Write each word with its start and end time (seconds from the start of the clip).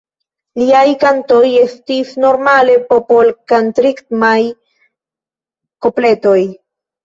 Liaj 0.61 0.93
kantoj 1.03 1.41
estis 1.65 2.15
normale 2.25 2.79
popolkantritmaj 2.89 4.35
kopletoj. 5.89 6.39